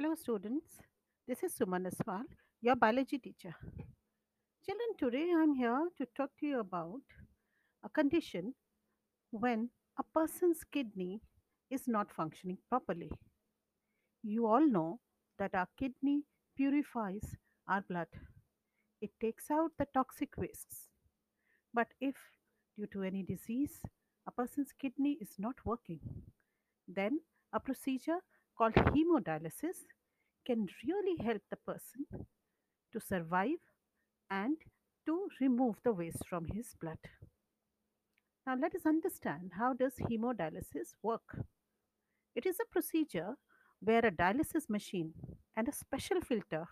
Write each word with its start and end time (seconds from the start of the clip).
Hello, 0.00 0.14
students. 0.14 0.78
This 1.26 1.42
is 1.42 1.54
Suman 1.58 1.90
Aswal, 1.90 2.22
your 2.62 2.76
biology 2.76 3.18
teacher. 3.18 3.52
Children, 4.64 4.90
today 4.96 5.26
I'm 5.36 5.54
here 5.54 5.88
to 5.96 6.06
talk 6.16 6.30
to 6.38 6.46
you 6.46 6.60
about 6.60 7.00
a 7.84 7.88
condition 7.88 8.54
when 9.32 9.70
a 9.98 10.04
person's 10.14 10.60
kidney 10.70 11.20
is 11.68 11.88
not 11.88 12.12
functioning 12.12 12.58
properly. 12.68 13.10
You 14.22 14.46
all 14.46 14.64
know 14.64 15.00
that 15.40 15.56
our 15.56 15.66
kidney 15.76 16.22
purifies 16.56 17.34
our 17.68 17.80
blood, 17.80 18.06
it 19.00 19.10
takes 19.20 19.50
out 19.50 19.72
the 19.80 19.88
toxic 19.92 20.28
wastes. 20.36 20.90
But 21.74 21.88
if, 22.00 22.14
due 22.78 22.86
to 22.92 23.02
any 23.02 23.24
disease, 23.24 23.80
a 24.28 24.30
person's 24.30 24.70
kidney 24.80 25.18
is 25.20 25.30
not 25.40 25.56
working, 25.64 25.98
then 26.86 27.18
a 27.52 27.58
procedure 27.58 28.20
called 28.58 28.74
hemodialysis 28.74 29.84
can 30.44 30.66
really 30.86 31.16
help 31.24 31.42
the 31.50 31.56
person 31.56 32.06
to 32.92 33.00
survive 33.00 33.62
and 34.30 34.56
to 35.06 35.28
remove 35.40 35.76
the 35.84 35.92
waste 35.92 36.26
from 36.28 36.46
his 36.46 36.74
blood. 36.80 36.98
Now 38.46 38.56
let 38.60 38.74
us 38.74 38.86
understand 38.86 39.52
how 39.58 39.74
does 39.74 39.94
hemodialysis 40.10 40.94
work. 41.02 41.38
It 42.34 42.46
is 42.46 42.56
a 42.60 42.72
procedure 42.72 43.34
where 43.80 44.04
a 44.04 44.10
dialysis 44.10 44.68
machine 44.68 45.12
and 45.56 45.68
a 45.68 45.72
special 45.72 46.20
filter 46.20 46.66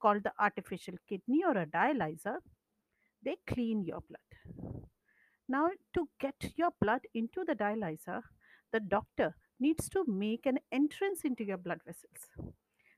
called 0.00 0.24
the 0.24 0.32
artificial 0.38 0.94
kidney 1.08 1.42
or 1.46 1.56
a 1.56 1.66
dialyzer 1.66 2.36
they 3.24 3.36
clean 3.46 3.84
your 3.84 4.00
blood. 4.08 4.84
Now 5.48 5.68
to 5.94 6.08
get 6.20 6.52
your 6.56 6.70
blood 6.80 7.02
into 7.14 7.44
the 7.46 7.54
dialyzer 7.54 8.22
the 8.72 8.80
doctor 8.80 9.34
needs 9.60 9.88
to 9.90 10.04
make 10.06 10.46
an 10.46 10.58
entrance 10.72 11.20
into 11.24 11.44
your 11.44 11.58
blood 11.58 11.80
vessels. 11.86 12.54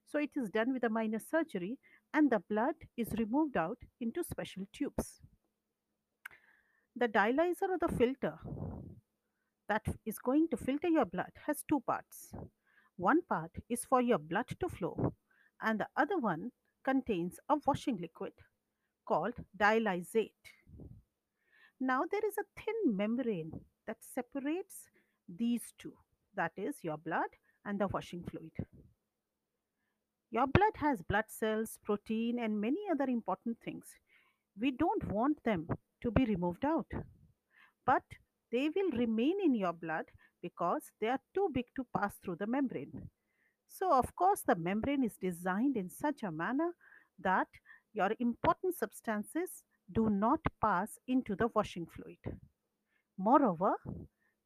So 0.06 0.18
it 0.18 0.30
is 0.36 0.50
done 0.50 0.72
with 0.72 0.84
a 0.84 0.90
minor 0.90 1.18
surgery 1.18 1.78
and 2.14 2.30
the 2.30 2.42
blood 2.50 2.74
is 2.96 3.08
removed 3.18 3.56
out 3.56 3.78
into 4.00 4.22
special 4.22 4.64
tubes. 4.72 5.20
The 6.94 7.08
dialyzer 7.08 7.70
or 7.70 7.78
the 7.80 7.96
filter 7.96 8.34
that 9.68 9.86
is 10.04 10.18
going 10.18 10.48
to 10.50 10.56
filter 10.56 10.88
your 10.88 11.06
blood 11.06 11.32
has 11.46 11.64
two 11.66 11.80
parts. 11.80 12.32
One 12.96 13.22
part 13.22 13.52
is 13.70 13.86
for 13.86 14.02
your 14.02 14.18
blood 14.18 14.48
to 14.60 14.68
flow, 14.68 15.14
and 15.62 15.80
the 15.80 15.88
other 15.96 16.18
one 16.18 16.50
contains 16.84 17.38
a 17.48 17.56
washing 17.66 17.96
liquid 17.96 18.32
called 19.06 19.34
dialysate. 19.58 20.30
Now, 21.80 22.02
there 22.10 22.26
is 22.26 22.36
a 22.38 22.60
thin 22.60 22.96
membrane 22.96 23.52
that 23.86 23.96
separates 24.14 24.90
these 25.26 25.72
two 25.78 25.94
that 26.36 26.52
is, 26.56 26.76
your 26.82 26.96
blood 26.96 27.28
and 27.64 27.78
the 27.78 27.88
washing 27.88 28.24
fluid. 28.24 28.52
Your 30.30 30.46
blood 30.46 30.72
has 30.76 31.02
blood 31.02 31.26
cells, 31.28 31.78
protein, 31.84 32.38
and 32.38 32.60
many 32.60 32.80
other 32.90 33.04
important 33.04 33.58
things. 33.64 33.84
We 34.58 34.70
don't 34.70 35.12
want 35.12 35.42
them 35.44 35.68
to 36.02 36.10
be 36.10 36.24
removed 36.24 36.64
out, 36.64 36.86
but 37.84 38.02
they 38.50 38.70
will 38.74 38.90
remain 38.92 39.36
in 39.44 39.54
your 39.54 39.72
blood 39.72 40.06
because 40.40 40.82
they 41.00 41.08
are 41.08 41.20
too 41.34 41.50
big 41.52 41.66
to 41.76 41.86
pass 41.96 42.14
through 42.22 42.36
the 42.36 42.46
membrane. 42.46 43.08
So, 43.68 43.92
of 43.92 44.14
course, 44.16 44.42
the 44.46 44.56
membrane 44.56 45.04
is 45.04 45.16
designed 45.16 45.76
in 45.76 45.88
such 45.88 46.22
a 46.22 46.30
manner 46.30 46.72
that 47.18 47.48
your 47.94 48.10
important 48.18 48.74
substances 48.74 49.64
do 49.90 50.10
not 50.10 50.40
pass 50.60 50.98
into 51.06 51.34
the 51.36 51.48
washing 51.54 51.86
fluid. 51.86 52.18
Moreover, 53.18 53.74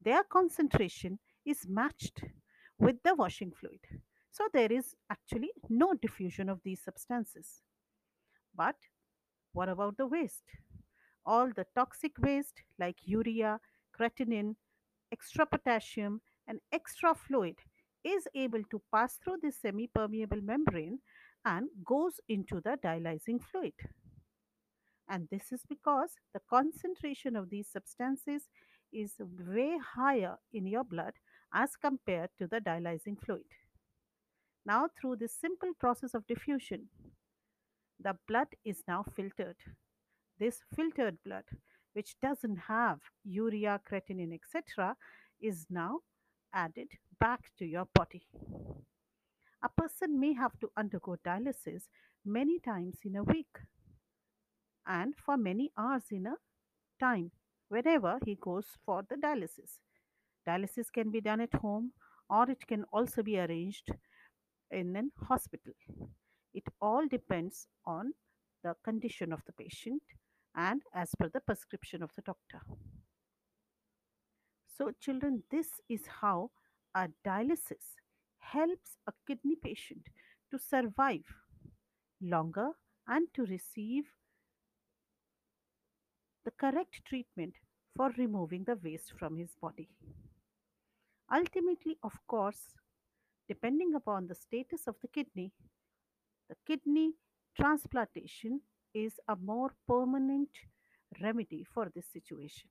their 0.02 0.22
concentration 0.24 1.18
is 1.46 1.66
matched 1.68 2.22
with 2.78 2.96
the 3.04 3.14
washing 3.14 3.52
fluid. 3.52 3.80
So, 4.30 4.48
there 4.52 4.70
is 4.70 4.94
actually 5.10 5.50
no 5.70 5.94
diffusion 5.94 6.48
of 6.48 6.60
these 6.64 6.82
substances. 6.82 7.62
But 8.54 8.76
what 9.52 9.68
about 9.68 9.96
the 9.96 10.06
waste? 10.06 10.44
All 11.24 11.50
the 11.50 11.66
toxic 11.74 12.18
waste 12.18 12.62
like 12.78 12.96
urea, 13.04 13.60
creatinine, 13.98 14.56
extra 15.12 15.46
potassium, 15.46 16.20
and 16.46 16.60
extra 16.72 17.14
fluid 17.14 17.56
is 18.04 18.28
able 18.34 18.62
to 18.70 18.82
pass 18.92 19.16
through 19.16 19.38
this 19.42 19.60
semi 19.60 19.88
permeable 19.88 20.40
membrane 20.42 21.00
and 21.44 21.68
goes 21.84 22.20
into 22.28 22.60
the 22.60 22.78
dialyzing 22.82 23.42
fluid. 23.42 23.74
And 25.08 25.28
this 25.30 25.52
is 25.52 25.62
because 25.68 26.10
the 26.34 26.40
concentration 26.50 27.36
of 27.36 27.50
these 27.50 27.68
substances 27.68 28.48
is 28.92 29.14
way 29.20 29.78
higher 29.78 30.36
in 30.52 30.66
your 30.66 30.84
blood 30.84 31.14
as 31.52 31.76
compared 31.76 32.30
to 32.38 32.46
the 32.46 32.60
dialyzing 32.60 33.16
fluid. 33.24 33.46
Now, 34.64 34.88
through 35.00 35.16
this 35.16 35.32
simple 35.32 35.72
process 35.78 36.14
of 36.14 36.26
diffusion, 36.26 36.88
the 38.00 38.16
blood 38.28 38.48
is 38.64 38.82
now 38.88 39.04
filtered. 39.14 39.56
This 40.38 40.60
filtered 40.74 41.18
blood, 41.24 41.44
which 41.92 42.16
doesn't 42.20 42.56
have 42.68 42.98
urea, 43.24 43.80
creatinine, 43.88 44.34
etc., 44.34 44.96
is 45.40 45.66
now 45.70 46.00
added 46.52 46.88
back 47.20 47.52
to 47.58 47.64
your 47.64 47.86
body. 47.94 48.26
A 49.62 49.68
person 49.68 50.20
may 50.20 50.32
have 50.34 50.58
to 50.60 50.70
undergo 50.76 51.16
dialysis 51.24 51.84
many 52.24 52.58
times 52.58 52.96
in 53.04 53.16
a 53.16 53.22
week 53.24 53.58
and 54.86 55.14
for 55.16 55.36
many 55.36 55.72
hours 55.78 56.04
in 56.10 56.26
a 56.26 56.36
time 57.00 57.30
whenever 57.68 58.18
he 58.24 58.34
goes 58.34 58.66
for 58.84 59.02
the 59.08 59.16
dialysis. 59.16 59.78
Dialysis 60.46 60.92
can 60.92 61.10
be 61.10 61.20
done 61.20 61.40
at 61.40 61.54
home 61.54 61.92
or 62.30 62.48
it 62.50 62.66
can 62.66 62.84
also 62.92 63.22
be 63.22 63.38
arranged 63.38 63.90
in 64.70 64.96
an 64.96 65.10
hospital. 65.28 65.72
It 66.54 66.64
all 66.80 67.06
depends 67.06 67.66
on 67.84 68.12
the 68.62 68.74
condition 68.84 69.32
of 69.32 69.42
the 69.46 69.52
patient 69.52 70.02
and 70.54 70.82
as 70.94 71.10
per 71.18 71.28
the 71.28 71.40
prescription 71.40 72.02
of 72.02 72.10
the 72.16 72.22
doctor. 72.22 72.60
So, 74.76 74.92
children, 75.00 75.42
this 75.50 75.68
is 75.88 76.02
how 76.20 76.50
a 76.94 77.08
dialysis 77.26 77.96
helps 78.38 78.96
a 79.06 79.12
kidney 79.26 79.56
patient 79.62 80.06
to 80.50 80.58
survive 80.58 81.24
longer 82.20 82.70
and 83.08 83.26
to 83.34 83.44
receive 83.46 84.04
the 86.44 86.50
correct 86.52 87.00
treatment 87.04 87.54
for 87.96 88.12
removing 88.16 88.64
the 88.64 88.78
waste 88.82 89.12
from 89.18 89.36
his 89.36 89.50
body. 89.60 89.88
Ultimately, 91.32 91.98
of 92.02 92.18
course, 92.26 92.74
depending 93.48 93.94
upon 93.94 94.26
the 94.28 94.34
status 94.34 94.86
of 94.88 94.96
the 95.02 95.08
kidney, 95.08 95.52
the 96.48 96.56
kidney 96.66 97.14
transplantation 97.56 98.62
is 98.94 99.20
a 99.28 99.36
more 99.36 99.74
permanent 99.88 100.50
remedy 101.22 101.64
for 101.64 101.90
this 101.94 102.06
situation. 102.08 102.70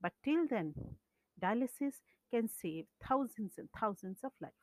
But 0.00 0.14
till 0.24 0.46
then, 0.48 0.74
dialysis 1.40 2.02
can 2.30 2.48
save 2.48 2.86
thousands 3.06 3.58
and 3.58 3.68
thousands 3.72 4.24
of 4.24 4.32
lives. 4.40 4.54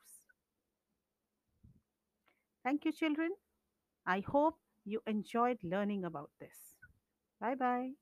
Thank 2.62 2.84
you, 2.84 2.92
children. 2.92 3.30
I 4.06 4.20
hope 4.20 4.58
you 4.84 5.02
enjoyed 5.06 5.58
learning 5.64 6.04
about 6.04 6.30
this. 6.40 6.76
Bye 7.40 7.54
bye. 7.56 7.92